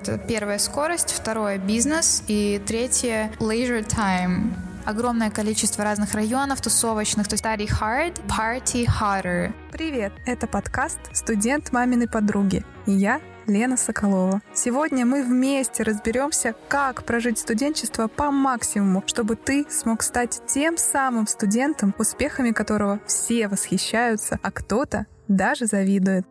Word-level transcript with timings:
Это 0.00 0.18
первая 0.18 0.58
скорость, 0.58 1.10
второе 1.10 1.58
бизнес 1.58 2.22
и 2.26 2.60
третье 2.66 3.32
leisure 3.38 3.86
time. 3.86 4.52
Огромное 4.84 5.30
количество 5.30 5.82
разных 5.82 6.12
районов 6.12 6.60
тусовочных, 6.60 7.26
то 7.26 7.34
есть 7.34 7.44
study 7.44 7.66
hard, 7.66 8.20
party 8.26 8.86
harder. 8.86 9.52
Привет, 9.72 10.12
это 10.26 10.46
подкаст 10.46 10.98
«Студент 11.12 11.72
маминой 11.72 12.06
подруги» 12.06 12.64
и 12.86 12.92
я, 12.92 13.20
Лена 13.46 13.76
Соколова. 13.76 14.40
Сегодня 14.52 15.06
мы 15.06 15.22
вместе 15.22 15.82
разберемся, 15.82 16.54
как 16.68 17.04
прожить 17.04 17.38
студенчество 17.38 18.08
по 18.08 18.30
максимуму, 18.30 19.02
чтобы 19.06 19.36
ты 19.36 19.66
смог 19.70 20.02
стать 20.02 20.42
тем 20.46 20.76
самым 20.76 21.26
студентом, 21.26 21.94
успехами 21.98 22.50
которого 22.50 23.00
все 23.06 23.48
восхищаются, 23.48 24.38
а 24.42 24.50
кто-то 24.50 25.06
даже 25.28 25.66
завидует. 25.66 26.26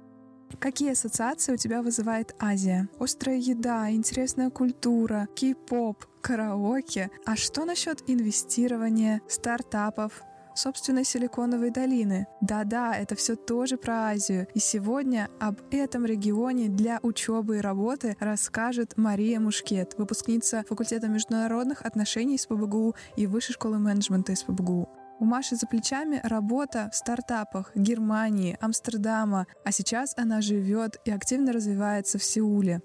Какие 0.60 0.91
ассоциации 0.91 1.54
у 1.54 1.57
тебя 1.57 1.82
вызывает 1.82 2.36
Азия? 2.39 2.88
Острая 3.00 3.38
еда, 3.38 3.92
интересная 3.92 4.50
культура, 4.50 5.28
кей-поп, 5.36 6.06
караоке. 6.21 7.10
А 7.25 7.36
что 7.36 7.65
насчет 7.65 8.01
инвестирования, 8.07 9.21
стартапов, 9.28 10.24
собственной 10.56 11.04
силиконовой 11.04 11.71
долины. 11.71 12.28
Да-да, 12.42 12.96
это 12.96 13.15
все 13.15 13.36
тоже 13.36 13.78
про 13.78 14.10
Азию. 14.10 14.48
И 14.54 14.60
сегодня 14.60 15.29
об 15.39 15.60
этом 15.71 16.06
регионе 16.06 16.70
для 16.70 17.00
учебы 17.01 17.57
и 17.57 17.62
работы 17.62 18.15
расскажет 18.20 18.93
Мария 18.98 19.39
Мушкет, 19.39 19.96
выпускница 19.98 20.64
факультета 20.68 21.07
международных 21.07 21.82
отношений 21.82 22.37
с 22.37 22.46
ПБГУ 22.46 22.96
и 23.15 23.28
Высшей 23.28 23.54
школы 23.54 23.79
менеджмента 23.79 24.32
из 24.32 24.43
ПБГУ. 24.43 24.87
У 25.23 25.25
Маши 25.25 25.55
за 25.55 25.68
плечами 25.68 26.19
работа 26.21 26.89
в 26.91 26.97
стартапах 26.97 27.71
Германии, 27.75 28.57
Амстердама, 28.59 29.47
а 29.64 29.71
сейчас 29.71 30.14
она 30.18 30.41
живет 30.41 30.97
и 31.05 31.11
активно 31.11 31.54
развивается 31.54 32.17
в 32.17 32.23
Сеуле. 32.25 32.81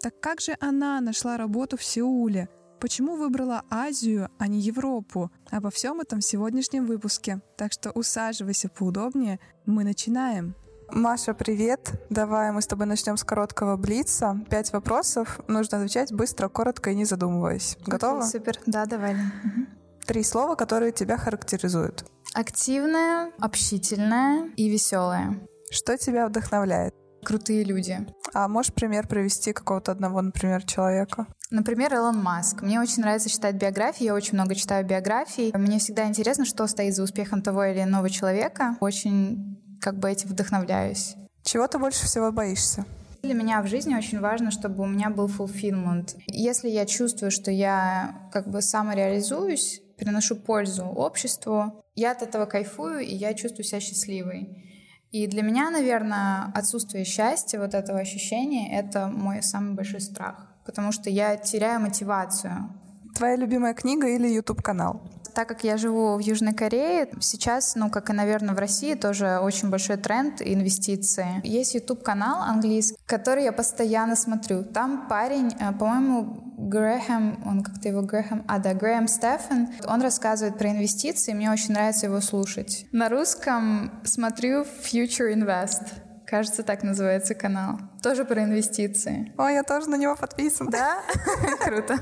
Так 0.00 0.14
как 0.20 0.40
же 0.40 0.56
она 0.60 1.00
нашла 1.00 1.36
работу 1.36 1.76
в 1.76 1.82
Сеуле? 1.82 2.48
Почему 2.78 3.16
выбрала 3.16 3.64
Азию, 3.70 4.28
а 4.38 4.46
не 4.46 4.60
Европу? 4.60 5.32
Обо 5.50 5.72
всем 5.72 6.00
этом 6.00 6.20
в 6.20 6.24
сегодняшнем 6.24 6.86
выпуске. 6.86 7.40
Так 7.56 7.72
что 7.72 7.90
усаживайся 7.90 8.68
поудобнее. 8.68 9.40
Мы 9.66 9.82
начинаем. 9.82 10.54
Маша, 10.92 11.34
привет. 11.34 12.00
Давай 12.08 12.52
мы 12.52 12.62
с 12.62 12.68
тобой 12.68 12.86
начнем 12.86 13.16
с 13.16 13.24
короткого 13.24 13.76
блица. 13.76 14.38
Пять 14.48 14.72
вопросов. 14.72 15.40
Нужно 15.48 15.78
отвечать 15.78 16.12
быстро, 16.12 16.48
коротко 16.48 16.90
и 16.90 16.94
не 16.94 17.04
задумываясь. 17.04 17.76
Готова? 17.84 18.20
Окей, 18.20 18.30
супер. 18.30 18.60
Да, 18.64 18.86
давай. 18.86 19.14
Угу 19.14 19.79
три 20.06 20.22
слова, 20.22 20.54
которые 20.54 20.92
тебя 20.92 21.16
характеризуют. 21.16 22.04
Активная, 22.34 23.32
общительная 23.38 24.50
и 24.56 24.68
веселая. 24.68 25.40
Что 25.70 25.96
тебя 25.96 26.26
вдохновляет? 26.28 26.94
Крутые 27.24 27.64
люди. 27.64 27.98
А 28.32 28.48
можешь 28.48 28.72
пример 28.72 29.06
привести 29.06 29.52
какого-то 29.52 29.92
одного, 29.92 30.22
например, 30.22 30.64
человека? 30.64 31.26
Например, 31.50 31.92
Илон 31.94 32.22
Маск. 32.22 32.62
Мне 32.62 32.80
очень 32.80 33.02
нравится 33.02 33.28
читать 33.28 33.56
биографии, 33.56 34.04
я 34.04 34.14
очень 34.14 34.34
много 34.34 34.54
читаю 34.54 34.86
биографий. 34.86 35.52
Мне 35.54 35.78
всегда 35.78 36.06
интересно, 36.06 36.44
что 36.44 36.66
стоит 36.66 36.94
за 36.94 37.02
успехом 37.02 37.42
того 37.42 37.64
или 37.64 37.82
иного 37.82 38.08
человека. 38.08 38.76
Очень 38.80 39.78
как 39.80 39.98
бы 39.98 40.10
этим 40.10 40.28
вдохновляюсь. 40.28 41.16
Чего 41.42 41.66
ты 41.66 41.78
больше 41.78 42.04
всего 42.04 42.30
боишься? 42.30 42.84
Для 43.22 43.34
меня 43.34 43.60
в 43.62 43.66
жизни 43.66 43.94
очень 43.94 44.20
важно, 44.20 44.50
чтобы 44.50 44.82
у 44.82 44.86
меня 44.86 45.10
был 45.10 45.26
fulfillment. 45.26 46.16
Если 46.26 46.68
я 46.68 46.86
чувствую, 46.86 47.30
что 47.30 47.50
я 47.50 48.28
как 48.32 48.48
бы 48.48 48.62
самореализуюсь, 48.62 49.82
приношу 50.00 50.36
пользу 50.36 50.84
обществу. 50.84 51.84
Я 51.94 52.12
от 52.12 52.22
этого 52.22 52.46
кайфую, 52.46 53.00
и 53.00 53.14
я 53.14 53.34
чувствую 53.34 53.64
себя 53.64 53.80
счастливой. 53.80 54.66
И 55.12 55.26
для 55.26 55.42
меня, 55.42 55.70
наверное, 55.70 56.52
отсутствие 56.54 57.04
счастья, 57.04 57.58
вот 57.58 57.74
этого 57.74 57.98
ощущения, 57.98 58.78
это 58.78 59.08
мой 59.08 59.42
самый 59.42 59.74
большой 59.74 60.00
страх, 60.00 60.54
потому 60.64 60.92
что 60.92 61.10
я 61.10 61.36
теряю 61.36 61.80
мотивацию. 61.80 62.70
Твоя 63.16 63.36
любимая 63.36 63.74
книга 63.74 64.08
или 64.08 64.28
YouTube-канал? 64.28 65.02
Так 65.34 65.48
как 65.48 65.64
я 65.64 65.76
живу 65.76 66.16
в 66.16 66.20
Южной 66.20 66.52
Корее, 66.52 67.08
сейчас, 67.20 67.74
ну, 67.76 67.90
как 67.90 68.10
и, 68.10 68.12
наверное, 68.12 68.54
в 68.54 68.58
России, 68.58 68.94
тоже 68.94 69.38
очень 69.38 69.70
большой 69.70 69.96
тренд 69.96 70.42
инвестиции. 70.42 71.40
Есть 71.44 71.74
YouTube-канал 71.74 72.42
английский, 72.42 72.96
который 73.06 73.44
я 73.44 73.52
постоянно 73.52 74.16
смотрю. 74.16 74.64
Там 74.64 75.08
парень, 75.08 75.54
э, 75.58 75.72
по-моему, 75.72 76.54
Грэхэм, 76.58 77.42
он 77.46 77.62
как-то 77.62 77.88
его 77.88 78.02
Грэхэм, 78.02 78.44
а 78.46 78.58
да, 78.58 78.74
Грэхэм 78.74 79.08
Стефан, 79.08 79.68
он 79.86 80.02
рассказывает 80.02 80.58
про 80.58 80.70
инвестиции, 80.70 81.32
мне 81.32 81.50
очень 81.50 81.72
нравится 81.72 82.06
его 82.06 82.20
слушать. 82.20 82.86
На 82.92 83.08
русском 83.08 83.92
смотрю 84.04 84.62
Future 84.62 85.32
Invest. 85.34 85.92
Кажется, 86.26 86.62
так 86.62 86.84
называется 86.84 87.34
канал. 87.34 87.80
Тоже 88.04 88.24
про 88.24 88.44
инвестиции. 88.44 89.32
О, 89.36 89.48
я 89.48 89.64
тоже 89.64 89.90
на 89.90 89.96
него 89.96 90.14
подписан. 90.14 90.68
Да? 90.68 90.98
Круто. 91.64 91.98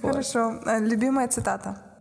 Хорошо. 0.00 0.60
Э, 0.64 0.78
любимая 0.78 1.28
цитата. 1.28 1.91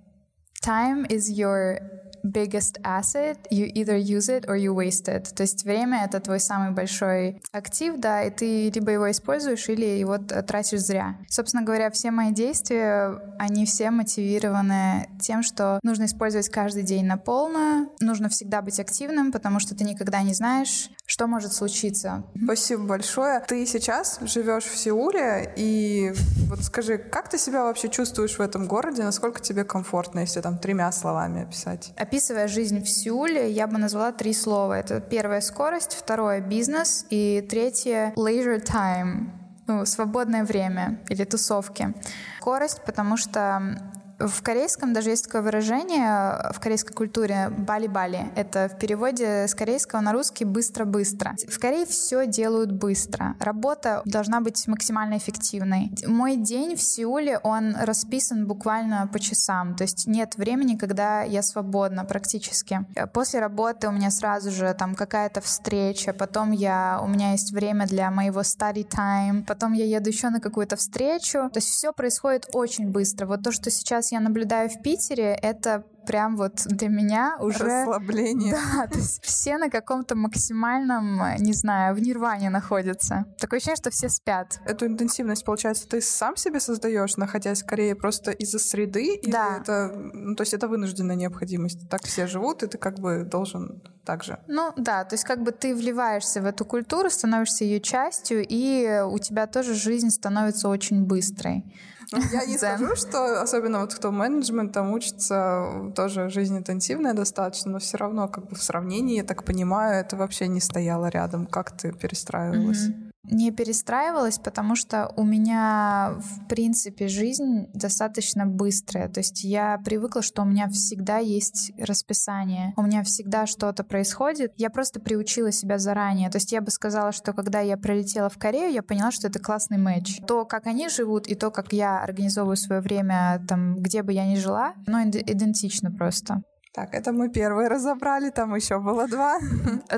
Time 0.61 1.07
is 1.09 1.31
your 1.31 1.79
biggest 2.23 2.79
asset, 2.83 3.37
you 3.49 3.71
either 3.73 3.97
use 3.97 4.29
it 4.29 4.45
or 4.47 4.55
you 4.55 4.73
waste 4.73 5.07
it. 5.07 5.33
То 5.35 5.43
есть 5.43 5.63
время— 5.63 6.03
это 6.05 6.19
твой 6.19 6.39
самый 6.39 6.71
большой 6.71 7.41
актив, 7.51 7.95
да, 7.97 8.23
и 8.23 8.29
ты 8.29 8.69
либо 8.69 8.91
его 8.91 9.09
используешь, 9.09 9.67
или 9.69 9.85
его 9.85 10.17
тратишь 10.17 10.81
зря. 10.81 11.17
Собственно 11.29 11.63
говоря, 11.63 11.89
все 11.91 12.11
мои 12.11 12.31
действия, 12.31 13.19
они 13.39 13.65
все 13.65 13.91
мотивированы 13.91 15.09
тем, 15.19 15.43
что 15.43 15.79
нужно 15.83 16.05
использовать 16.05 16.49
каждый 16.49 16.83
день 16.83 17.05
на 17.05 17.17
полную, 17.17 17.89
нужно 17.99 18.29
всегда 18.29 18.61
быть 18.61 18.79
активным, 18.79 19.31
потому 19.31 19.59
что 19.59 19.75
ты 19.75 19.83
никогда 19.83 20.21
не 20.21 20.33
знаешь, 20.33 20.89
что 21.05 21.27
может 21.27 21.53
случиться. 21.53 22.23
Спасибо 22.43 22.83
большое. 22.83 23.41
Ты 23.41 23.65
сейчас 23.65 24.19
живешь 24.21 24.63
в 24.63 24.77
Сеуле, 24.77 25.53
и 25.55 26.13
вот 26.49 26.63
скажи, 26.63 26.97
как 26.97 27.29
ты 27.29 27.37
себя 27.37 27.63
вообще 27.63 27.89
чувствуешь 27.89 28.37
в 28.37 28.41
этом 28.41 28.67
городе, 28.67 29.03
насколько 29.03 29.41
тебе 29.41 29.63
комфортно, 29.63 30.19
если 30.19 30.41
там 30.41 30.57
тремя 30.57 30.91
словами 30.91 31.43
описать? 31.43 31.93
Описывая 32.11 32.49
жизнь 32.49 32.83
в 32.83 32.89
Сеуле, 32.89 33.49
я 33.49 33.67
бы 33.67 33.77
назвала 33.77 34.11
три 34.11 34.33
слова. 34.33 34.77
Это 34.77 34.99
первое— 34.99 35.39
скорость, 35.41 35.93
второе— 35.93 36.41
бизнес, 36.41 37.05
и 37.09 37.39
третье— 37.49 38.11
leisure 38.17 38.61
time, 38.61 39.29
ну, 39.65 39.85
свободное 39.85 40.43
время 40.43 40.99
или 41.07 41.23
тусовки. 41.23 41.93
Скорость, 42.41 42.81
потому 42.85 43.15
что 43.15 43.79
в 44.27 44.41
корейском 44.41 44.93
даже 44.93 45.09
есть 45.09 45.25
такое 45.25 45.41
выражение 45.41 46.51
в 46.53 46.59
корейской 46.59 46.93
культуре 46.93 47.49
«бали-бали». 47.49 48.31
Это 48.35 48.69
в 48.69 48.77
переводе 48.77 49.47
с 49.47 49.55
корейского 49.55 50.01
на 50.01 50.11
русский 50.11 50.45
«быстро-быстро». 50.45 51.35
В 51.47 51.59
Корее 51.59 51.85
все 51.85 52.25
делают 52.25 52.71
быстро. 52.71 53.35
Работа 53.39 54.01
должна 54.05 54.41
быть 54.41 54.67
максимально 54.67 55.17
эффективной. 55.17 55.91
Мой 56.07 56.35
день 56.35 56.75
в 56.75 56.81
Сеуле, 56.81 57.39
он 57.39 57.75
расписан 57.75 58.47
буквально 58.47 59.09
по 59.11 59.19
часам. 59.19 59.75
То 59.75 59.83
есть 59.83 60.07
нет 60.07 60.35
времени, 60.37 60.75
когда 60.75 61.21
я 61.21 61.41
свободна 61.41 62.05
практически. 62.05 62.85
После 63.13 63.39
работы 63.39 63.87
у 63.87 63.91
меня 63.91 64.11
сразу 64.11 64.51
же 64.51 64.73
там 64.77 64.95
какая-то 64.95 65.41
встреча, 65.41 66.13
потом 66.13 66.51
я, 66.51 66.99
у 67.03 67.07
меня 67.07 67.31
есть 67.31 67.51
время 67.51 67.87
для 67.87 68.11
моего 68.11 68.41
study 68.41 68.87
time, 68.87 69.45
потом 69.45 69.73
я 69.73 69.85
еду 69.85 70.09
еще 70.09 70.29
на 70.29 70.39
какую-то 70.39 70.75
встречу. 70.75 71.49
То 71.51 71.57
есть 71.57 71.69
все 71.69 71.93
происходит 71.93 72.49
очень 72.53 72.91
быстро. 72.91 73.25
Вот 73.25 73.43
то, 73.43 73.51
что 73.51 73.69
сейчас 73.69 74.10
я 74.11 74.19
наблюдаю 74.19 74.69
в 74.69 74.81
Питере, 74.81 75.37
это 75.41 75.85
прям 76.05 76.35
вот 76.35 76.63
для 76.65 76.89
меня 76.89 77.37
уже... 77.39 77.83
Расслабление. 77.83 78.53
Да, 78.53 78.87
то 78.87 78.97
есть 78.97 79.23
все 79.23 79.57
на 79.57 79.69
каком-то 79.69 80.15
максимальном, 80.15 81.21
не 81.37 81.53
знаю, 81.53 81.95
в 81.95 81.99
нирване 81.99 82.49
находятся. 82.49 83.25
Такое 83.39 83.57
ощущение, 83.57 83.77
что 83.77 83.91
все 83.91 84.09
спят. 84.09 84.59
Эту 84.65 84.87
интенсивность, 84.87 85.45
получается, 85.45 85.87
ты 85.87 86.01
сам 86.01 86.35
себе 86.35 86.59
создаешь, 86.59 87.17
находясь 87.17 87.59
скорее 87.59 87.95
просто 87.95 88.31
из-за 88.31 88.59
среды? 88.59 89.21
Да. 89.25 89.47
Или 89.47 89.61
это, 89.61 89.91
ну, 90.13 90.35
то 90.35 90.41
есть 90.41 90.53
это 90.53 90.67
вынужденная 90.67 91.15
необходимость? 91.15 91.87
Так 91.89 92.03
все 92.03 92.27
живут, 92.27 92.63
и 92.63 92.67
ты 92.67 92.77
как 92.77 92.99
бы 92.99 93.23
должен 93.23 93.83
так 94.03 94.23
же? 94.23 94.39
Ну 94.47 94.73
да, 94.77 95.05
то 95.05 95.13
есть 95.13 95.23
как 95.23 95.43
бы 95.43 95.51
ты 95.51 95.75
вливаешься 95.75 96.41
в 96.41 96.45
эту 96.45 96.65
культуру, 96.65 97.11
становишься 97.11 97.63
ее 97.63 97.79
частью, 97.79 98.43
и 98.47 99.01
у 99.05 99.19
тебя 99.19 99.45
тоже 99.45 99.75
жизнь 99.75 100.09
становится 100.09 100.67
очень 100.67 101.05
быстрой. 101.05 101.63
Ну, 102.11 102.19
я 102.33 102.45
не 102.45 102.57
скажу, 102.57 102.95
что 102.95 103.41
особенно 103.41 103.79
вот 103.79 103.93
кто 103.93 104.11
менеджмент 104.11 104.73
там 104.73 104.91
учится, 104.91 105.91
тоже 105.95 106.29
жизнь 106.29 106.57
интенсивная 106.57 107.13
достаточно, 107.13 107.71
но 107.71 107.79
все 107.79 107.97
равно 107.97 108.27
как 108.27 108.47
бы 108.47 108.55
в 108.55 108.63
сравнении, 108.63 109.17
я 109.17 109.23
так 109.23 109.43
понимаю, 109.43 110.01
это 110.01 110.17
вообще 110.17 110.47
не 110.47 110.59
стояло 110.59 111.07
рядом. 111.07 111.45
Как 111.45 111.71
ты 111.71 111.93
перестраивалась? 111.93 112.87
Mm-hmm 112.87 113.10
не 113.23 113.51
перестраивалась, 113.51 114.39
потому 114.39 114.75
что 114.75 115.11
у 115.15 115.23
меня, 115.23 116.15
в 116.17 116.47
принципе, 116.47 117.07
жизнь 117.07 117.67
достаточно 117.73 118.45
быстрая. 118.45 119.09
То 119.09 119.19
есть 119.19 119.43
я 119.43 119.77
привыкла, 119.83 120.21
что 120.21 120.41
у 120.41 120.45
меня 120.45 120.67
всегда 120.69 121.17
есть 121.17 121.71
расписание, 121.77 122.73
у 122.77 122.81
меня 122.81 123.03
всегда 123.03 123.45
что-то 123.45 123.83
происходит. 123.83 124.53
Я 124.57 124.69
просто 124.69 124.99
приучила 124.99 125.51
себя 125.51 125.77
заранее. 125.77 126.29
То 126.29 126.37
есть 126.37 126.51
я 126.51 126.61
бы 126.61 126.71
сказала, 126.71 127.11
что 127.11 127.33
когда 127.33 127.59
я 127.59 127.77
прилетела 127.77 128.29
в 128.29 128.37
Корею, 128.37 128.73
я 128.73 128.81
поняла, 128.81 129.11
что 129.11 129.27
это 129.27 129.39
классный 129.39 129.77
матч. 129.77 130.19
То, 130.27 130.45
как 130.45 130.67
они 130.67 130.89
живут, 130.89 131.27
и 131.27 131.35
то, 131.35 131.51
как 131.51 131.73
я 131.73 132.03
организовываю 132.03 132.57
свое 132.57 132.81
время 132.81 133.43
там, 133.47 133.75
где 133.75 134.01
бы 134.03 134.13
я 134.13 134.25
ни 134.25 134.35
жила, 134.35 134.73
оно 134.87 135.03
идентично 135.03 135.91
просто. 135.91 136.41
Так, 136.73 136.93
это 136.93 137.11
мы 137.11 137.29
первые 137.29 137.67
разобрали, 137.67 138.29
там 138.29 138.55
еще 138.55 138.79
было 138.79 139.07
два. 139.07 139.39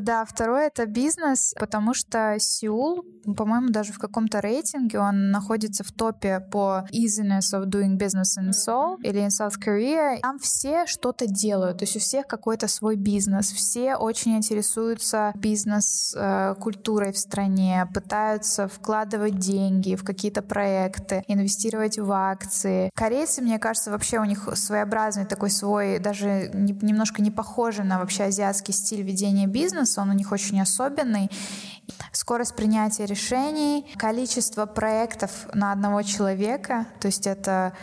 Да, 0.02 0.26
второе 0.26 0.68
это 0.68 0.88
бизнес, 0.88 1.54
потому 1.60 1.94
что 1.94 2.36
Сеул, 2.40 3.06
по-моему, 3.38 3.70
даже 3.70 3.94
в 3.94 4.00
каком-то 4.00 4.42
рейтинге 4.42 5.00
он 5.00 5.30
находится 5.30 5.84
в 5.84 5.92
топе 5.92 6.40
по 6.40 6.86
easiness 6.92 7.54
of 7.54 7.66
doing 7.66 7.98
business 7.98 8.40
in 8.40 8.50
Seoul 8.50 8.98
или 9.04 9.22
in 9.22 9.28
South 9.28 9.60
Korea. 9.64 10.20
Там 10.22 10.40
все 10.40 10.88
что-то 10.88 11.28
делают, 11.28 11.78
то 11.78 11.84
есть 11.84 11.96
у 11.96 12.00
всех 12.00 12.26
какой-то 12.26 12.68
свой 12.68 12.96
бизнес, 12.96 13.52
все 13.52 13.96
очень 13.96 14.36
интересуются 14.36 15.32
бизнес-культурой 15.36 17.10
э, 17.10 17.14
в 17.14 17.18
стране, 17.18 17.88
пытаются 17.94 18.68
вкладывать 18.68 19.38
деньги 19.38 19.96
в 19.96 20.04
какие-то 20.04 20.42
проекты, 20.42 21.24
инвестировать 21.28 22.00
в 22.00 22.12
акции. 22.12 22.90
Корейцы, 22.96 23.42
мне 23.42 23.60
кажется, 23.60 23.92
вообще 23.92 24.20
у 24.20 24.26
них 24.26 24.50
своеобразный 24.56 25.26
такой 25.26 25.52
свой, 25.52 26.00
даже 26.00 26.50
немножко 26.64 27.22
не 27.22 27.32
похожий 27.32 27.86
на 27.86 28.00
вообще 28.00 28.24
азиатский 28.24 28.74
стиль 28.74 29.04
ведения 29.04 29.48
бизнеса, 29.48 30.02
он 30.02 30.10
у 30.10 30.14
них 30.14 30.32
очень 30.32 30.62
особенный. 30.62 31.30
Скорость 32.12 32.56
принятия 32.56 33.06
решений, 33.06 33.86
количество 33.98 34.66
проектов 34.66 35.48
на 35.54 35.72
одного 35.72 36.02
человека, 36.02 36.88
то 37.00 37.08
есть 37.08 37.28
это 37.28 37.74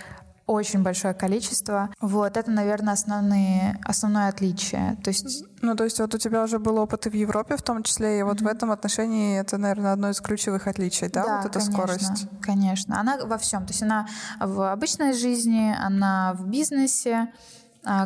очень 0.51 0.83
большое 0.83 1.15
количество. 1.15 1.91
Вот, 2.01 2.37
это, 2.37 2.51
наверное, 2.51 2.95
основные, 2.95 3.79
основное 3.85 4.29
отличие. 4.29 4.97
То 5.05 5.11
есть... 5.11 5.45
Ну, 5.63 5.77
то 5.77 5.85
есть 5.85 6.01
вот 6.01 6.13
у 6.13 6.19
тебя 6.19 6.43
уже 6.43 6.59
был 6.59 6.79
опыт 6.79 7.07
и 7.07 7.11
в 7.11 7.15
Европе 7.15 7.57
в 7.57 7.63
том 7.63 7.85
числе, 7.85 8.19
и 8.19 8.23
вот 8.25 8.41
mm-hmm. 8.41 8.45
в 8.45 8.47
этом 8.49 8.73
отношении 8.73 9.39
это, 9.39 9.59
наверное, 9.59 9.93
одно 9.93 10.11
из 10.11 10.21
ключевых 10.21 10.67
отличий, 10.67 11.09
да, 11.09 11.25
да 11.25 11.37
вот 11.37 11.47
эта 11.47 11.61
конечно, 11.61 11.73
скорость? 11.73 12.27
конечно. 12.43 12.99
Она 12.99 13.19
во 13.25 13.39
всем. 13.39 13.65
То 13.65 13.71
есть 13.71 13.83
она 13.83 14.09
в 14.41 14.73
обычной 14.73 15.13
жизни, 15.13 15.73
она 15.79 16.35
в 16.35 16.49
бизнесе, 16.49 17.29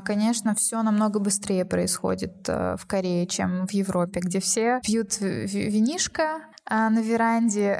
конечно, 0.05 0.55
все 0.55 0.82
намного 0.82 1.19
быстрее 1.19 1.65
происходит 1.65 2.49
э, 2.49 2.76
в 2.79 2.87
Корее, 2.87 3.26
чем 3.26 3.67
в 3.67 3.73
Европе, 3.73 4.21
где 4.21 4.41
все 4.41 4.81
пьют 4.82 5.21
винишко, 5.21 6.41
а 6.66 6.88
на 6.88 7.00
веранде. 7.00 7.78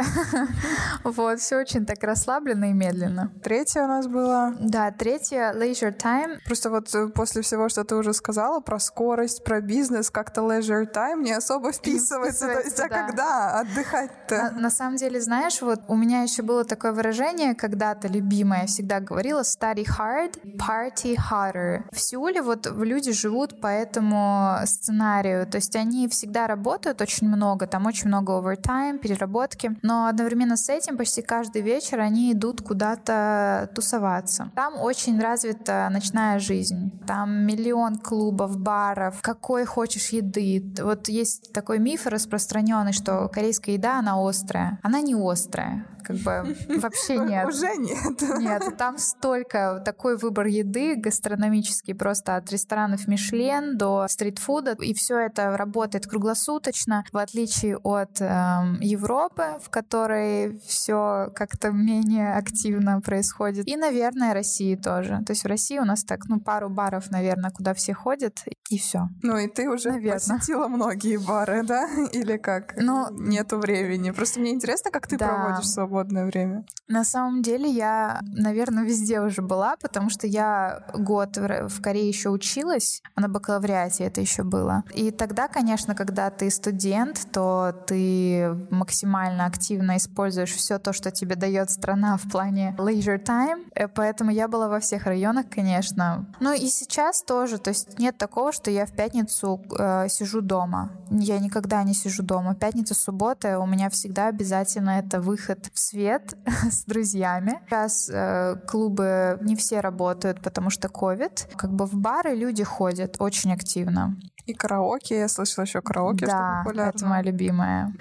вот, 1.04 1.40
все 1.40 1.56
очень 1.56 1.86
так 1.86 2.02
расслабленно 2.02 2.70
и 2.70 2.72
медленно. 2.72 3.32
Третье 3.42 3.82
у 3.82 3.86
нас 3.86 4.06
было... 4.06 4.54
Да, 4.60 4.90
третье— 4.90 5.54
leisure 5.56 5.96
time. 5.96 6.38
Просто 6.44 6.70
вот 6.70 6.94
э, 6.94 7.08
после 7.08 7.42
всего, 7.42 7.69
что 7.69 7.84
ты 7.84 7.94
уже 7.94 8.12
сказала 8.12 8.60
про 8.60 8.78
скорость, 8.78 9.42
про 9.42 9.60
бизнес, 9.60 10.10
как-то 10.10 10.42
leisure 10.42 10.86
time 10.92 11.22
не 11.22 11.32
особо 11.32 11.72
вписывается. 11.72 12.46
То 12.46 12.60
есть, 12.60 12.78
а 12.78 12.88
да. 12.88 13.06
когда 13.06 13.60
отдыхать-то? 13.60 14.36
На, 14.36 14.50
на 14.50 14.70
самом 14.70 14.96
деле, 14.96 15.20
знаешь, 15.20 15.62
вот 15.62 15.80
у 15.88 15.96
меня 15.96 16.22
еще 16.22 16.42
было 16.42 16.64
такое 16.64 16.92
выражение, 16.92 17.54
когда-то 17.54 18.08
любимое, 18.08 18.66
всегда 18.66 19.00
говорила 19.00 19.40
study 19.40 19.87
hard, 19.87 20.58
party 20.58 21.16
harder. 21.16 21.84
В 21.90 22.00
Сеуле 22.00 22.42
вот 22.42 22.66
люди 22.66 23.12
живут 23.12 23.60
по 23.62 23.69
этому 23.69 24.58
сценарию, 24.66 25.46
то 25.46 25.56
есть 25.56 25.75
они 25.75 26.06
всегда 26.08 26.46
работают 26.46 27.00
очень 27.00 27.28
много, 27.28 27.66
там 27.66 27.87
очень 27.87 28.08
много 28.08 28.32
overtime, 28.32 28.74
overtime, 28.75 28.99
переработки. 28.99 29.76
Но 29.82 30.06
одновременно 30.06 30.56
с 30.56 30.69
этим 30.69 30.97
почти 30.97 31.23
каждый 31.23 31.62
вечер 31.62 32.00
они 32.00 32.32
идут 32.32 32.62
куда-то 32.62 33.71
тусоваться. 33.75 34.50
Там 34.55 34.81
очень 34.81 35.21
развита 35.21 35.88
ночная 35.91 36.38
жизнь. 36.38 36.93
Там 37.06 37.47
миллион 37.47 37.99
клубов, 37.99 38.59
баров, 38.59 39.21
какой 39.23 39.65
хочешь 39.65 40.09
еды. 40.09 40.65
Вот 40.81 41.09
есть 41.09 41.53
такой 41.53 41.79
миф 41.79 42.06
распространенный, 42.06 42.93
что 42.93 43.29
корейская 43.29 43.75
еда, 43.75 43.99
она 43.99 44.15
острая. 44.17 44.79
Она 44.82 45.00
не 45.00 45.15
острая 45.15 45.87
как 46.05 46.17
бы 46.17 46.56
вообще 46.81 47.17
нет. 47.17 47.49
Уже 47.49 47.75
нет. 47.76 48.23
Нет, 48.38 48.76
там 48.76 48.99
столько, 48.99 49.82
такой 49.85 50.17
выбор 50.17 50.47
еды 50.47 50.94
гастрономический, 50.97 51.94
просто 51.94 52.37
от 52.37 52.50
ресторанов 52.53 53.09
Мишлен 53.09 53.76
до 53.76 54.06
стритфуда, 54.09 54.76
и 54.81 54.94
все 54.94 55.19
это 55.19 55.56
работает 55.56 56.06
круглосуточно, 56.06 57.05
в 57.12 57.19
отличие 57.19 57.79
от 57.79 58.21
э, 58.21 58.63
Европы, 58.81 59.58
в 59.62 59.70
которой 59.70 60.58
все 60.66 61.31
как-то 61.34 61.70
менее 61.70 62.34
активно 62.34 63.00
происходит, 63.00 63.69
и, 63.69 63.76
наверное, 63.76 64.34
России 64.34 64.76
тоже. 64.76 65.22
То 65.26 65.32
есть 65.32 65.44
в 65.44 65.49
России 65.49 65.78
у 65.78 65.84
нас 65.84 66.05
так, 66.05 66.26
ну, 66.26 66.40
пару 66.40 66.69
баров, 66.69 67.11
наверное, 67.11 67.50
куда 67.50 67.75
все 67.75 67.94
ходят, 67.94 68.44
и 68.70 68.78
все. 68.78 69.08
Ну 69.22 69.37
и 69.37 69.46
ты 69.46 69.69
уже 69.69 69.90
наверное. 69.90 70.38
посетила 70.38 70.69
многие 70.69 71.16
бары, 71.19 71.62
да? 71.62 71.88
Или 72.12 72.37
как? 72.37 72.75
Ну, 72.76 73.08
нету 73.11 73.58
времени. 73.58 74.11
Просто 74.11 74.40
мне 74.40 74.52
интересно, 74.52 74.90
как 74.90 75.06
ты 75.06 75.16
да. 75.16 75.28
проводишь 75.28 75.69
свободное 75.69 76.25
время? 76.26 76.64
На 76.88 77.05
самом 77.05 77.43
деле 77.43 77.69
я, 77.69 78.20
наверное, 78.22 78.84
везде 78.84 79.20
уже 79.20 79.43
была, 79.43 79.76
потому 79.76 80.11
что 80.11 80.26
я 80.26 80.87
год 80.94 81.37
в 81.37 81.81
Корее 81.82 82.08
еще 82.08 82.31
училась, 82.31 83.02
на 83.16 83.28
бакалавриате 83.28 84.05
это 84.05 84.20
еще 84.20 84.43
было. 84.43 84.84
И 84.94 85.11
тогда, 85.11 85.49
конечно, 85.49 85.94
когда 85.94 86.31
ты 86.31 86.50
студент, 86.50 87.26
то 87.32 87.72
ты 87.87 88.53
максимально 88.70 89.46
активно 89.46 89.96
используешь 89.96 90.52
все 90.52 90.78
то, 90.78 90.92
что 90.92 91.10
тебе 91.10 91.36
дает 91.36 91.70
страна 91.70 92.16
в 92.16 92.30
плане 92.30 92.74
leisure 92.78 93.22
time, 93.22 93.66
э, 93.74 93.88
поэтому 93.88 94.30
я 94.30 94.48
была 94.48 94.68
во 94.68 94.80
всех 94.80 95.06
районах, 95.06 95.46
конечно. 95.50 96.26
Ну 96.40 96.52
и 96.52 96.66
сейчас 96.68 97.22
тоже, 97.22 97.58
то 97.58 97.70
есть 97.70 97.98
нет 97.98 98.18
такого, 98.18 98.52
что 98.52 98.70
я 98.70 98.86
в 98.86 98.92
пятницу 98.92 99.60
э, 99.78 100.08
сижу 100.08 100.40
дома. 100.40 100.90
Я 101.10 101.38
никогда 101.38 101.82
не 101.82 101.94
сижу 101.94 102.22
дома. 102.22 102.54
Пятница, 102.54 102.94
суббота 102.94 103.58
у 103.58 103.66
меня 103.66 103.90
всегда 103.90 104.28
обязательно 104.28 104.98
это 104.98 105.20
выход 105.20 105.70
в 105.72 105.78
свет 105.78 106.34
с 106.70 106.84
друзьями. 106.84 107.60
Сейчас 107.66 108.08
э, 108.12 108.56
клубы 108.66 109.38
не 109.42 109.56
все 109.56 109.80
работают, 109.80 110.42
потому 110.42 110.70
что 110.70 110.88
ковид. 110.88 111.48
Как 111.56 111.72
бы 111.72 111.86
в 111.86 111.94
бары 111.94 112.34
люди 112.34 112.64
ходят 112.64 113.16
очень 113.18 113.52
активно. 113.52 114.16
И 114.46 114.52
караоке, 114.52 115.20
я 115.20 115.28
слышала 115.28 115.64
еще 115.64 115.80
караоке, 115.80 116.26
да, 116.26 116.32
что 116.32 116.64
популярно. 116.64 116.96
это 116.96 117.06
моя 117.06 117.22
любимая. 117.22 117.94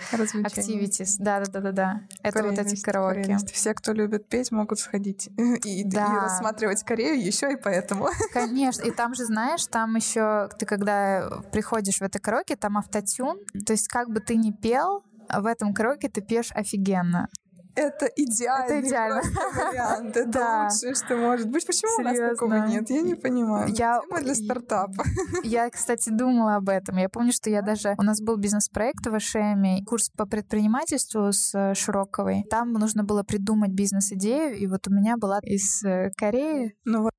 Activities, 0.44 1.16
да-да-да-да. 1.20 2.02
Это 2.22 2.40
прелесть, 2.40 2.58
вот 2.58 2.68
эти 2.68 2.82
караоке. 2.82 3.38
Все, 3.52 3.74
кто 3.74 3.92
любит 3.94 4.28
петь, 4.28 4.52
могут 4.52 4.80
сходить 4.80 5.30
и, 5.38 5.84
да. 5.84 6.06
и 6.06 6.16
рассматривать 6.16 6.84
Корею 6.84 7.24
еще 7.24 7.54
и 7.54 7.56
поэтому. 7.56 8.08
Конечно, 8.34 8.84
и 8.84 8.92
там 8.92 9.16
же, 9.16 9.26
знаешь, 9.26 9.66
там 9.68 9.96
еще 9.96 10.50
ты 10.58 10.66
когда 10.66 11.42
приходишь 11.52 11.98
в 11.98 12.02
это 12.02 12.20
караоке, 12.20 12.56
там 12.56 12.78
автотюн, 12.78 13.40
то 13.66 13.74
есть 13.74 13.88
как 13.88 14.10
бы 14.10 14.20
ты 14.20 14.36
ни 14.36 14.52
пел, 14.52 15.04
в 15.30 15.46
этом 15.46 15.74
караоке 15.74 16.10
ты 16.10 16.22
пьешь 16.22 16.52
офигенно 16.52 17.30
это 17.76 18.06
идеальный 18.16 18.80
это 18.80 18.88
идеально. 18.88 19.22
вариант. 19.72 20.18
Это 20.18 20.32
да. 20.32 20.70
лучшее, 20.70 20.96
что 20.96 21.16
может 21.16 21.50
быть. 21.50 21.66
Почему 21.66 21.92
Серьезно? 21.98 22.26
у 22.26 22.28
нас 22.28 22.38
такого 22.38 22.68
нет? 22.68 22.90
Я 22.90 23.02
не 23.02 23.16
понимаю. 23.16 23.68
Я... 23.70 24.02
Тема 24.02 24.22
для 24.22 24.36
стартапа. 24.36 25.04
Я, 25.44 25.70
кстати, 25.70 26.10
думала 26.10 26.56
об 26.56 26.70
этом. 26.70 26.98
Я 26.98 27.10
помню, 27.10 27.32
что 27.32 27.50
я 27.50 27.62
даже... 27.62 27.96
У 27.98 28.04
нас 28.04 28.22
был 28.22 28.38
бизнес-проект 28.38 29.06
в 29.06 29.20
ШМ, 29.20 29.86
курс 29.86 30.10
по 30.10 30.26
предпринимательству 30.26 31.32
с 31.32 31.54
э, 31.54 31.74
Широковой. 31.74 32.44
Там 32.50 32.74
нужно 32.74 33.04
было 33.04 33.24
придумать 33.24 33.72
бизнес-идею, 33.72 34.56
и 34.56 34.68
вот 34.68 34.88
у 34.88 34.92
меня 34.92 35.18
была 35.18 35.40
из 35.44 35.84
э, 35.84 36.12
Кореи. 36.18 36.76
Ну 36.86 37.04
вот 37.04 37.12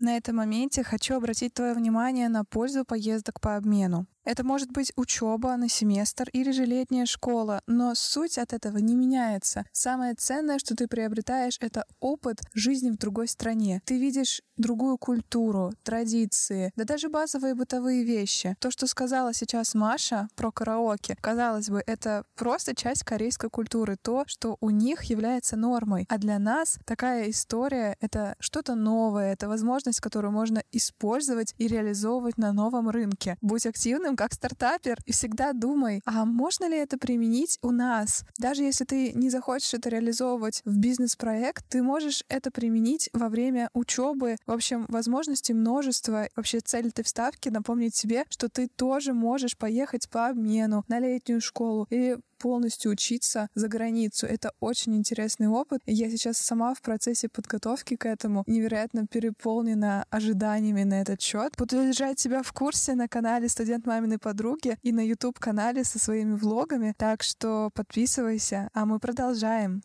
На 0.00 0.16
этом 0.16 0.36
моменте 0.36 0.84
хочу 0.84 1.16
обратить 1.16 1.54
твое 1.54 1.74
внимание 1.74 2.28
на 2.28 2.44
пользу 2.44 2.84
поездок 2.84 3.40
по 3.40 3.56
обмену. 3.56 4.06
Это 4.28 4.44
может 4.44 4.70
быть 4.72 4.92
учеба 4.94 5.56
на 5.56 5.70
семестр 5.70 6.28
или 6.34 6.50
же 6.50 6.66
летняя 6.66 7.06
школа, 7.06 7.62
но 7.66 7.94
суть 7.94 8.36
от 8.36 8.52
этого 8.52 8.76
не 8.76 8.94
меняется. 8.94 9.64
Самое 9.72 10.12
ценное, 10.12 10.58
что 10.58 10.76
ты 10.76 10.86
приобретаешь, 10.86 11.56
это 11.62 11.86
опыт 11.98 12.42
жизни 12.52 12.90
в 12.90 12.98
другой 12.98 13.26
стране. 13.26 13.80
Ты 13.86 13.98
видишь 13.98 14.42
другую 14.58 14.98
культуру, 14.98 15.72
традиции, 15.82 16.72
да 16.76 16.84
даже 16.84 17.08
базовые 17.08 17.54
бытовые 17.54 18.04
вещи. 18.04 18.54
То, 18.60 18.70
что 18.70 18.86
сказала 18.86 19.32
сейчас 19.32 19.74
Маша 19.74 20.28
про 20.36 20.50
караоке, 20.50 21.16
казалось 21.18 21.70
бы, 21.70 21.82
это 21.86 22.24
просто 22.36 22.74
часть 22.74 23.04
корейской 23.04 23.48
культуры, 23.48 23.96
то, 23.96 24.24
что 24.26 24.58
у 24.60 24.68
них 24.68 25.04
является 25.04 25.56
нормой. 25.56 26.04
А 26.10 26.18
для 26.18 26.38
нас 26.38 26.78
такая 26.84 27.30
история— 27.30 27.96
это 28.00 28.34
что-то 28.40 28.74
новое, 28.74 29.32
это 29.32 29.48
возможность, 29.48 30.00
которую 30.00 30.32
можно 30.32 30.62
использовать 30.70 31.54
и 31.56 31.66
реализовывать 31.66 32.36
на 32.36 32.52
новом 32.52 32.90
рынке. 32.90 33.38
Будь 33.40 33.64
активным, 33.64 34.16
как 34.18 34.34
стартапер, 34.34 34.98
и 35.06 35.12
всегда 35.12 35.52
думай, 35.52 36.02
а 36.04 36.24
можно 36.24 36.68
ли 36.68 36.76
это 36.76 36.98
применить 36.98 37.56
у 37.62 37.70
нас? 37.70 38.24
Даже 38.36 38.64
если 38.64 38.84
ты 38.84 39.12
не 39.12 39.30
захочешь 39.30 39.74
это 39.74 39.88
реализовывать 39.90 40.60
в 40.64 40.76
бизнес-проект, 40.76 41.64
ты 41.68 41.84
можешь 41.84 42.24
это 42.28 42.50
применить 42.50 43.10
во 43.12 43.28
время 43.28 43.70
учебы. 43.74 44.34
В 44.44 44.50
общем, 44.50 44.86
возможностей 44.88 45.54
множество. 45.54 46.28
Вообще 46.34 46.58
цель 46.58 46.88
этой 46.88 47.04
вставки— 47.04 47.48
напомнить 47.50 47.94
себе, 47.94 48.24
что 48.28 48.48
ты 48.48 48.66
тоже 48.66 49.12
можешь 49.12 49.56
поехать 49.56 50.10
по 50.10 50.26
обмену 50.26 50.84
на 50.88 50.98
летнюю 50.98 51.40
школу 51.40 51.86
или 51.88 52.18
полностью 52.38 52.92
учиться 52.92 53.48
за 53.54 53.68
границу. 53.68 54.26
Это 54.26 54.52
очень 54.60 54.96
интересный 54.96 55.48
опыт. 55.48 55.80
Я 55.86 56.10
сейчас 56.10 56.38
сама 56.38 56.74
в 56.74 56.80
процессе 56.80 57.28
подготовки 57.28 57.96
к 57.96 58.06
этому 58.06 58.44
невероятно 58.46 59.06
переполнена 59.06 60.06
ожиданиями 60.10 60.84
на 60.84 61.00
этот 61.00 61.20
счет. 61.20 61.54
Буду 61.58 61.76
держать 61.76 62.18
тебя 62.18 62.42
в 62.42 62.52
курсе 62.52 62.94
на 62.94 63.08
канале 63.08 63.48
«Студент 63.48 63.86
маминой 63.86 64.18
подруги» 64.18 64.78
и 64.82 64.92
на 64.92 65.00
YouTube-канале 65.00 65.84
со 65.84 65.98
своими 65.98 66.34
влогами. 66.34 66.94
Так 66.96 67.22
что 67.22 67.70
подписывайся, 67.74 68.70
а 68.72 68.86
мы 68.86 68.98
продолжаем. 68.98 69.82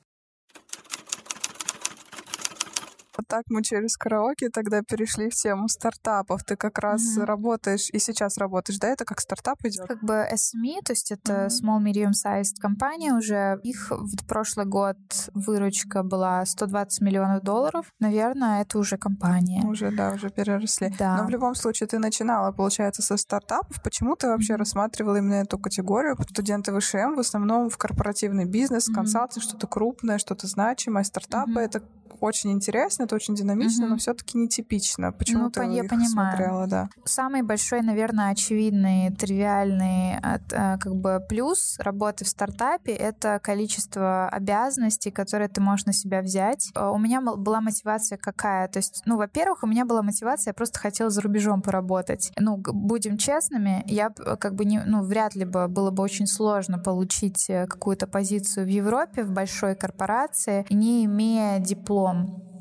Вот 3.17 3.27
так 3.27 3.43
мы 3.49 3.63
через 3.63 3.95
караоке 3.95 4.49
тогда 4.49 4.81
перешли 4.81 5.29
в 5.29 5.35
тему 5.35 5.67
стартапов. 5.67 6.43
Ты 6.43 6.55
как 6.55 6.79
раз 6.79 7.01
mm-hmm. 7.17 7.25
работаешь 7.25 7.89
и 7.91 7.99
сейчас 7.99 8.37
работаешь, 8.37 8.79
да? 8.79 8.89
Это 8.89 9.05
как 9.05 9.21
стартап 9.21 9.59
идет? 9.63 9.87
Как 9.87 10.03
бы 10.03 10.27
SME, 10.31 10.81
то 10.83 10.93
есть 10.93 11.11
это 11.11 11.45
mm-hmm. 11.45 11.47
small 11.47 11.83
medium 11.83 12.11
sized 12.11 12.59
компания 12.59 13.13
уже. 13.13 13.59
Их 13.63 13.91
в 13.91 14.25
прошлый 14.25 14.65
год 14.65 14.97
выручка 15.33 16.03
была 16.03 16.45
120 16.45 17.01
миллионов 17.01 17.43
долларов. 17.43 17.85
Наверное, 17.99 18.61
это 18.61 18.79
уже 18.79 18.97
компания. 18.97 19.63
Уже, 19.63 19.91
да, 19.91 20.11
уже 20.11 20.29
переросли. 20.29 20.93
Да. 20.97 21.17
Но 21.17 21.27
в 21.27 21.29
любом 21.29 21.55
случае 21.55 21.87
ты 21.87 21.99
начинала, 21.99 22.51
получается, 22.51 23.01
со 23.01 23.17
стартапов. 23.17 23.81
Почему 23.83 24.15
ты 24.15 24.27
вообще 24.27 24.55
рассматривала 24.55 25.17
именно 25.17 25.35
эту 25.35 25.57
категорию? 25.59 26.17
Студенты 26.29 26.77
ВШМ 26.77 27.15
в 27.15 27.19
основном 27.19 27.69
в 27.69 27.77
корпоративный 27.77 28.45
бизнес, 28.45 28.89
mm-hmm. 28.89 28.95
консалтинг, 28.95 29.43
что-то 29.43 29.67
крупное, 29.67 30.17
что-то 30.17 30.47
значимое. 30.47 31.03
Стартапы 31.03 31.59
mm-hmm.— 31.59 31.59
это 31.65 31.83
очень 32.23 32.51
интересно, 32.51 33.02
это 33.03 33.15
очень 33.15 33.35
динамично, 33.35 33.85
mm-hmm. 33.85 33.89
но 33.89 33.97
все-таки 33.97 34.37
нетипично. 34.37 35.11
Почему 35.11 35.49
ну, 35.55 35.71
я 35.71 35.83
их 35.83 35.89
понимаю. 35.89 36.07
смотрела, 36.07 36.67
да? 36.67 36.89
Самый 37.05 37.41
большой, 37.41 37.81
наверное, 37.81 38.31
очевидный, 38.31 39.11
тривиальный 39.11 40.17
от, 40.17 40.51
э, 40.51 40.77
как 40.79 40.95
бы 40.95 41.21
плюс 41.27 41.77
работы 41.79 42.25
в 42.25 42.27
стартапе— 42.27 42.91
это 42.93 43.39
количество 43.41 44.29
обязанностей, 44.29 45.11
которые 45.11 45.49
ты 45.49 45.61
можешь 45.61 45.85
на 45.85 45.93
себя 45.93 46.21
взять. 46.21 46.71
Э, 46.75 46.89
у 46.89 46.97
меня 46.97 47.21
была 47.21 47.61
мотивация 47.61 48.17
какая? 48.17 48.67
То 48.67 48.77
есть, 48.77 49.03
ну, 49.05 49.17
во-первых, 49.17 49.63
у 49.63 49.67
меня 49.67 49.85
была 49.85 50.01
мотивация, 50.01 50.51
я 50.51 50.53
просто 50.53 50.79
хотела 50.79 51.09
за 51.09 51.21
рубежом 51.21 51.61
поработать. 51.61 52.31
Ну, 52.37 52.57
будем 52.57 53.17
честными, 53.17 53.83
я 53.85 54.09
как 54.09 54.55
бы 54.55 54.65
не, 54.65 54.81
ну, 54.85 55.03
вряд 55.03 55.35
ли 55.35 55.45
бы 55.45 55.67
было 55.67 55.91
бы 55.91 56.03
очень 56.03 56.27
сложно 56.27 56.79
получить 56.79 57.49
э, 57.49 57.67
какую-то 57.67 58.07
позицию 58.07 58.65
в 58.65 58.69
Европе, 58.69 59.23
в 59.23 59.31
большой 59.31 59.75
корпорации, 59.75 60.65
не 60.69 61.05
имея 61.05 61.59
диплом 61.59 62.52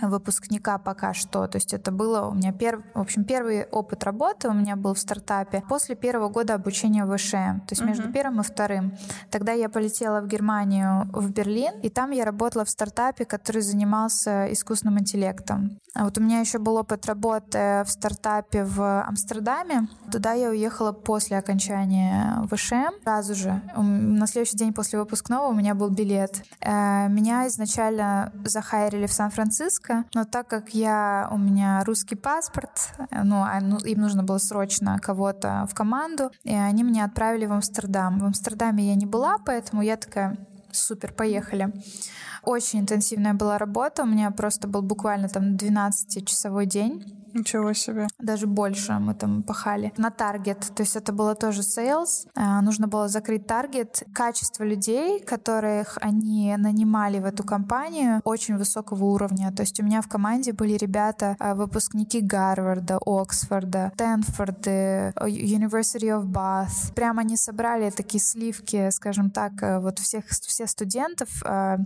выпускника 0.00 0.78
пока 0.78 1.14
что. 1.14 1.46
То 1.46 1.56
есть 1.56 1.72
это 1.72 1.90
было 1.90 2.26
у 2.26 2.34
меня 2.34 2.52
первый, 2.52 2.84
в 2.94 3.00
общем, 3.00 3.24
первый 3.24 3.64
опыт 3.64 4.04
работы 4.04 4.48
у 4.48 4.52
меня 4.52 4.76
был 4.76 4.94
в 4.94 4.98
стартапе 4.98 5.62
после 5.68 5.94
первого 5.94 6.28
года 6.28 6.54
обучения 6.54 7.04
в 7.04 7.16
ВШМ, 7.16 7.60
то 7.60 7.70
есть 7.70 7.82
uh-huh. 7.82 7.86
между 7.86 8.12
первым 8.12 8.40
и 8.40 8.44
вторым. 8.44 8.96
Тогда 9.30 9.52
я 9.52 9.68
полетела 9.68 10.20
в 10.20 10.26
Германию, 10.26 11.08
в 11.12 11.30
Берлин, 11.30 11.80
и 11.80 11.88
там 11.88 12.10
я 12.10 12.24
работала 12.24 12.64
в 12.64 12.70
стартапе, 12.70 13.24
который 13.24 13.62
занимался 13.62 14.52
искусственным 14.52 14.98
интеллектом. 15.00 15.78
А 15.94 16.04
вот 16.04 16.18
у 16.18 16.20
меня 16.20 16.40
еще 16.40 16.58
был 16.58 16.74
опыт 16.74 17.06
работы 17.06 17.84
в 17.86 17.88
стартапе 17.88 18.64
в 18.64 19.02
Амстердаме. 19.04 19.86
Туда 20.10 20.32
я 20.32 20.48
уехала 20.48 20.90
после 20.90 21.38
окончания 21.38 22.44
ВШМ. 22.50 23.00
Сразу 23.04 23.34
же, 23.36 23.62
на 23.76 24.26
следующий 24.26 24.56
день 24.56 24.72
после 24.72 24.98
выпускного 24.98 25.46
у 25.46 25.54
меня 25.54 25.76
был 25.76 25.90
билет. 25.90 26.42
Э, 26.60 27.06
меня 27.08 27.46
изначально 27.46 28.32
захайрили 28.44 29.06
в 29.06 29.12
Сан-Франциско, 29.12 29.63
Сан-Франциско, 29.64 30.04
но 30.14 30.24
так 30.24 30.48
как 30.48 30.70
я, 30.70 31.28
у 31.30 31.38
меня 31.38 31.82
русский 31.84 32.16
паспорт, 32.16 32.92
ну, 33.10 33.42
а, 33.42 33.60
ну, 33.60 33.78
им 33.78 34.00
нужно 34.00 34.22
было 34.22 34.38
срочно 34.38 34.98
кого-то 35.00 35.66
в 35.70 35.74
команду, 35.74 36.30
и 36.42 36.54
они 36.54 36.82
меня 36.82 37.04
отправили 37.04 37.46
в 37.46 37.52
Амстердам. 37.52 38.18
В 38.18 38.24
Амстердаме 38.24 38.88
я 38.88 38.94
не 38.94 39.06
была, 39.06 39.38
поэтому 39.44 39.82
я 39.82 39.96
такая, 39.96 40.36
супер, 40.70 41.12
поехали. 41.12 41.72
Очень 42.42 42.80
интенсивная 42.80 43.34
была 43.34 43.58
работа, 43.58 44.02
у 44.02 44.06
меня 44.06 44.30
просто 44.30 44.68
был 44.68 44.82
буквально 44.82 45.28
там 45.28 45.56
12-часовой 45.56 46.66
день. 46.66 47.23
Ничего 47.34 47.72
себе. 47.72 48.06
Даже 48.18 48.46
больше 48.46 48.92
мы 48.94 49.14
там 49.14 49.42
пахали. 49.42 49.92
На 49.96 50.10
таргет, 50.10 50.60
то 50.74 50.82
есть 50.82 50.94
это 50.94 51.12
было 51.12 51.34
тоже 51.34 51.62
sales. 51.62 52.28
А, 52.36 52.62
нужно 52.62 52.86
было 52.86 53.08
закрыть 53.08 53.46
таргет. 53.46 54.04
Качество 54.14 54.62
людей, 54.62 55.20
которых 55.20 55.98
они 56.00 56.54
нанимали 56.56 57.18
в 57.18 57.24
эту 57.24 57.42
компанию, 57.42 58.20
очень 58.24 58.56
высокого 58.56 59.04
уровня. 59.04 59.52
То 59.52 59.62
есть 59.62 59.80
у 59.80 59.84
меня 59.84 60.00
в 60.00 60.08
команде 60.08 60.52
были 60.52 60.74
ребята, 60.74 61.36
а, 61.40 61.56
выпускники 61.56 62.20
Гарварда, 62.20 62.98
Оксфорда, 63.04 63.90
Стэнфорда, 63.94 65.10
University 65.26 66.10
of 66.16 66.26
Bath. 66.26 66.94
Прямо 66.94 67.22
они 67.22 67.36
собрали 67.36 67.90
такие 67.90 68.22
сливки, 68.22 68.90
скажем 68.90 69.30
так, 69.30 69.52
э, 69.62 69.80
вот 69.80 69.98
всех, 69.98 70.28
всех 70.28 70.70
студентов 70.70 71.28
а, 71.44 71.78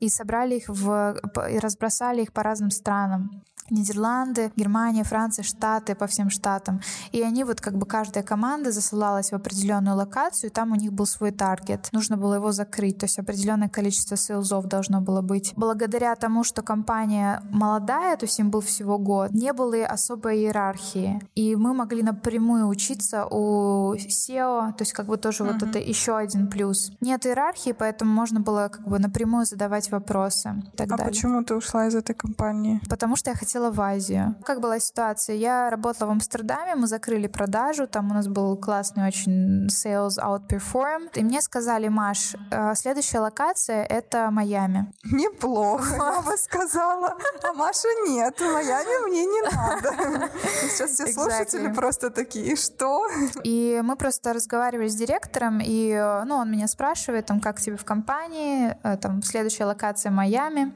и 0.00 0.08
собрали 0.08 0.56
их 0.56 0.68
в, 0.68 1.16
и 1.50 1.58
разбросали 1.58 2.22
их 2.22 2.32
по 2.32 2.42
разным 2.42 2.70
странам. 2.70 3.42
Нидерланды, 3.70 4.52
Германия, 4.56 5.04
Франция, 5.04 5.42
Штаты, 5.42 5.94
по 5.94 6.06
всем 6.06 6.30
штатам. 6.30 6.80
И 7.12 7.22
они 7.22 7.44
вот 7.44 7.60
как 7.60 7.76
бы 7.76 7.86
каждая 7.86 8.24
команда 8.24 8.72
засылалась 8.72 9.30
в 9.30 9.34
определенную 9.34 9.96
локацию, 9.96 10.50
и 10.50 10.52
там 10.52 10.72
у 10.72 10.74
них 10.74 10.92
был 10.92 11.06
свой 11.06 11.30
таргет. 11.30 11.88
Нужно 11.92 12.16
было 12.16 12.34
его 12.34 12.52
закрыть, 12.52 12.98
то 12.98 13.04
есть 13.04 13.18
определенное 13.18 13.68
количество 13.68 14.16
сейлзов 14.16 14.66
должно 14.66 15.00
было 15.00 15.20
быть. 15.20 15.52
Благодаря 15.56 16.14
тому, 16.16 16.44
что 16.44 16.62
компания 16.62 17.42
молодая, 17.50 18.16
то 18.16 18.26
есть 18.26 18.38
им 18.38 18.50
был 18.50 18.60
всего 18.60 18.98
год, 18.98 19.30
не 19.30 19.52
было 19.52 19.74
особой 19.86 20.38
иерархии. 20.38 21.20
И 21.34 21.56
мы 21.56 21.74
могли 21.74 22.02
напрямую 22.02 22.68
учиться 22.68 23.26
у 23.26 23.94
SEO, 23.94 24.72
то 24.72 24.80
есть 24.80 24.92
как 24.92 25.06
бы 25.06 25.16
тоже 25.16 25.44
uh-huh. 25.44 25.52
вот 25.54 25.62
это 25.62 25.78
еще 25.78 26.16
один 26.16 26.48
плюс. 26.48 26.92
Нет 27.00 27.26
иерархии, 27.26 27.72
поэтому 27.72 28.12
можно 28.12 28.40
было 28.40 28.68
как 28.68 28.86
бы 28.86 28.98
напрямую 28.98 29.46
задавать 29.46 29.90
вопросы. 29.90 30.48
а 30.48 30.86
далее. 30.86 31.06
почему 31.06 31.42
ты 31.44 31.54
ушла 31.54 31.86
из 31.86 31.94
этой 31.94 32.14
компании? 32.14 32.80
Потому 32.88 33.16
что 33.16 33.30
я 33.30 33.36
хотела 33.36 33.53
полетела 33.54 33.70
в 33.70 33.80
Азию. 33.80 34.34
Как 34.44 34.60
была 34.60 34.78
ситуация? 34.80 35.36
Я 35.36 35.70
работала 35.70 36.08
в 36.08 36.12
Амстердаме, 36.12 36.74
мы 36.74 36.86
закрыли 36.86 37.28
продажу, 37.28 37.86
там 37.86 38.10
у 38.10 38.14
нас 38.14 38.26
был 38.26 38.56
классный 38.56 39.06
очень 39.06 39.68
sales 39.68 40.18
outperform. 40.18 41.10
И 41.14 41.22
мне 41.22 41.40
сказали, 41.40 41.88
Маш, 41.88 42.34
э, 42.50 42.74
следующая 42.74 43.20
локация— 43.20 43.84
это 43.90 44.30
Майами. 44.30 44.92
Неплохо, 45.04 45.94
я 45.94 46.22
бы 46.22 46.36
сказала. 46.36 47.16
А 47.42 47.52
Маша 47.52 47.88
нет, 48.08 48.40
Майами 48.40 49.08
мне 49.08 49.24
не 49.24 49.42
надо. 49.42 50.30
Сейчас 50.68 50.90
все 50.90 51.06
слушатели 51.06 51.72
просто 51.72 52.10
такие, 52.10 52.56
что? 52.56 53.06
И 53.44 53.80
мы 53.84 53.96
просто 53.96 54.32
разговаривали 54.32 54.88
с 54.88 54.94
директором, 54.94 55.60
и 55.62 55.94
ну, 56.26 56.36
он 56.36 56.50
меня 56.50 56.68
спрашивает, 56.68 57.26
там, 57.26 57.40
как 57.40 57.60
тебе 57.60 57.76
в 57.76 57.84
компании, 57.84 58.76
э, 58.82 58.96
там, 58.96 59.22
следующая 59.22 59.66
локация 59.66 60.10
Майами, 60.10 60.72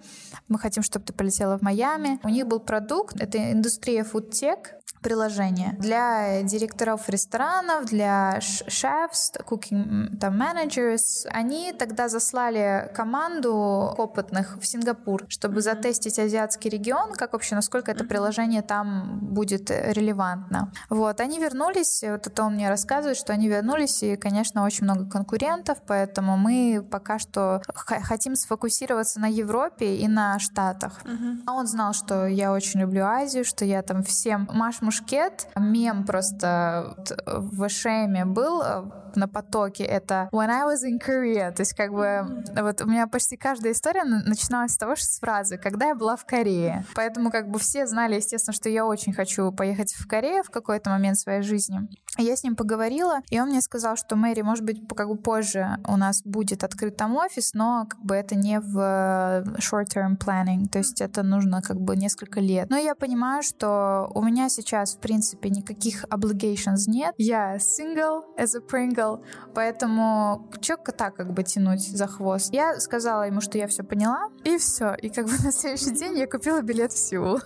мы 0.49 0.59
хотим, 0.59 0.83
чтобы 0.83 1.05
ты 1.05 1.13
полетела 1.13 1.59
в 1.59 1.63
Майами. 1.63 2.21
У 2.23 2.29
них 2.29 2.47
был 2.47 2.61
продукт, 2.69 3.19
это 3.19 3.51
индустрия 3.51 4.05
фудтек, 4.05 4.75
приложение 5.01 5.77
для 5.79 6.43
директоров 6.43 7.09
ресторанов, 7.09 7.87
для 7.87 8.41
шефс, 8.41 9.33
cooking 9.47 10.17
там 10.19 10.41
managers. 10.41 11.27
Они 11.31 11.73
тогда 11.73 12.09
заслали 12.09 12.91
команду 12.95 13.55
опытных 13.55 14.59
в 14.61 14.67
Сингапур, 14.67 15.25
чтобы 15.29 15.61
затестить 15.61 16.19
азиатский 16.19 16.71
регион, 16.71 17.13
как 17.13 17.33
вообще, 17.33 17.55
насколько 17.55 17.91
это 17.91 18.05
приложение 18.05 18.63
там 18.63 19.19
будет 19.21 19.71
релевантно. 19.71 20.73
Вот, 20.89 21.21
они 21.21 21.39
вернулись, 21.39 22.03
вот 22.03 22.27
это 22.27 22.43
он 22.43 22.55
мне 22.55 22.69
рассказывает, 22.69 23.17
что 23.17 23.33
они 23.33 23.49
вернулись, 23.49 24.03
и, 24.03 24.17
конечно, 24.17 24.65
очень 24.65 24.85
много 24.85 25.09
конкурентов, 25.09 25.79
поэтому 25.87 26.37
мы 26.37 26.87
пока 26.91 27.19
что 27.19 27.63
хотим 27.75 28.35
сфокусироваться 28.35 29.21
на 29.21 29.27
Европе 29.27 29.97
и 29.97 30.09
на 30.09 30.39
Штатах. 30.39 31.01
Uh-huh. 31.05 31.43
А 31.47 31.53
он 31.53 31.67
знал, 31.67 31.93
что 31.93 32.27
я 32.27 32.53
очень 32.53 32.81
люблю 32.81 33.05
Азию, 33.05 33.45
что 33.45 33.65
я 33.65 33.83
там 33.83 34.03
всем 34.03 34.49
Маш 34.53 34.81
Мушкет, 34.99 35.47
мем 35.57 36.05
просто 36.05 36.97
в 37.27 37.69
Шеме 37.69 38.25
был 38.25 38.63
э, 38.63 38.83
на 39.15 39.29
потоке, 39.29 39.85
это 39.85 40.29
When 40.33 40.49
I 40.49 40.63
was 40.63 40.85
in 40.85 40.99
Korea, 40.99 41.53
то 41.53 41.61
есть 41.61 41.75
как 41.75 41.93
бы 41.93 42.45
вот 42.61 42.81
у 42.83 42.87
меня 42.87 43.07
почти 43.07 43.37
каждая 43.37 43.73
история 43.73 44.05
начиналась 44.05 44.73
с 44.73 44.77
того, 44.77 44.97
что 44.97 45.07
с 45.07 45.19
фразы 45.19 45.59
«когда 45.59 45.89
я 45.89 45.95
была 45.95 46.17
в 46.17 46.25
Корее». 46.25 46.85
Поэтому 46.95 47.31
как 47.31 47.49
бы 47.49 47.59
все 47.59 47.87
знали, 47.87 48.17
естественно, 48.17 48.55
что 48.55 48.69
я 48.69 48.87
очень 48.87 49.13
хочу 49.13 49.53
поехать 49.53 49.93
в 49.95 50.07
Корею 50.07 50.43
в 50.45 50.51
какой-то 50.51 50.91
момент 50.91 51.19
своей 51.19 51.43
жизни. 51.43 51.89
Я 52.17 52.37
с 52.37 52.43
ним 52.43 52.57
поговорила, 52.57 53.21
и 53.31 53.41
он 53.41 53.49
мне 53.49 53.61
сказал, 53.61 53.97
что 53.97 54.17
Мэри, 54.17 54.43
может 54.43 54.65
быть, 54.65 54.83
как 54.97 55.09
бы 55.09 55.17
позже 55.17 55.79
у 55.87 55.97
нас 55.97 56.23
будет 56.23 56.65
открыт 56.65 56.97
там 56.97 57.17
офис, 57.17 57.55
но 57.55 57.87
как 57.89 58.01
бы 58.01 58.15
это 58.15 58.35
не 58.35 58.61
в 58.61 58.79
э, 58.79 59.45
short-term 59.59 60.19
planning, 60.19 60.69
то 60.69 60.79
есть 60.79 61.01
это 61.01 61.23
нужно 61.23 61.63
как 61.63 61.81
бы 61.81 61.97
несколько 61.97 62.41
лет. 62.41 62.71
Но 62.71 62.77
я 62.77 62.95
понимаю, 62.95 63.43
что 63.43 64.11
у 64.15 64.23
меня 64.23 64.49
сейчас, 64.49 64.78
в 64.87 64.99
принципе, 65.01 65.51
никаких 65.51 66.05
obligations 66.05 66.85
нет. 66.87 67.15
Я 67.19 67.57
single 67.57 68.23
as 68.39 68.57
a 68.57 68.61
Pringle, 68.61 69.25
поэтому 69.55 70.49
чё 70.61 70.77
так 70.77 71.17
как 71.17 71.33
бы 71.33 71.43
тянуть 71.43 71.89
за 71.89 72.07
хвост? 72.07 72.53
Я 72.53 72.81
сказала 72.81 73.25
ему, 73.25 73.41
что 73.41 73.59
я 73.59 73.67
все 73.67 73.83
поняла, 73.83 74.29
и 74.45 74.59
все. 74.59 74.95
И 74.95 75.09
как 75.09 75.27
бы 75.27 75.33
на 75.45 75.53
следующий 75.53 75.91
день 75.91 76.19
я 76.19 76.27
купила 76.27 76.63
билет 76.63 76.93
в 76.93 76.99
Сеул. 76.99 77.41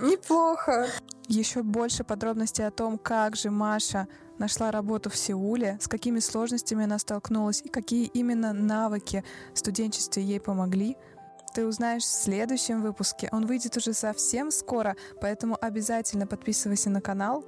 Неплохо. 0.00 0.86
Еще 1.28 1.62
больше 1.62 2.04
подробностей 2.04 2.66
о 2.66 2.70
том, 2.70 2.96
как 2.98 3.36
же 3.36 3.50
Маша 3.50 4.08
нашла 4.38 4.70
работу 4.70 5.10
в 5.10 5.16
Сеуле, 5.16 5.78
с 5.80 5.88
какими 5.88 6.20
сложностями 6.20 6.84
она 6.84 6.98
столкнулась 6.98 7.60
и 7.62 7.68
какие 7.68 8.06
именно 8.06 8.52
навыки 8.52 9.24
в 9.52 9.58
студенчестве 9.58 10.22
ей 10.22 10.40
помогли, 10.40 10.96
ты 11.54 11.66
узнаешь 11.66 12.02
в 12.02 12.06
следующем 12.06 12.82
выпуске. 12.82 13.28
Он 13.32 13.46
выйдет 13.46 13.76
уже 13.76 13.92
совсем 13.92 14.50
скоро, 14.50 14.96
поэтому 15.20 15.56
обязательно 15.60 16.26
подписывайся 16.26 16.90
на 16.90 17.00
канал. 17.00 17.44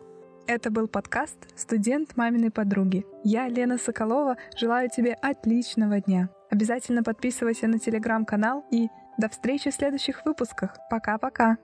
Это 0.46 0.70
был 0.70 0.88
подкаст 0.88 1.36
«Студент 1.56 2.16
маминой 2.16 2.50
подруги». 2.50 3.04
Я, 3.24 3.48
Лена 3.48 3.78
Соколова, 3.78 4.36
желаю 4.56 4.88
тебе 4.88 5.12
отличного 5.12 6.00
дня. 6.00 6.28
Обязательно 6.50 7.02
подписывайся 7.02 7.68
на 7.68 7.78
телеграм-канал 7.78 8.64
и 8.70 8.88
До 9.18 9.28
встречи 9.28 9.70
в 9.70 9.74
следующих 9.74 10.24
выпусках. 10.24 10.78
Пока-пока. 10.88 11.58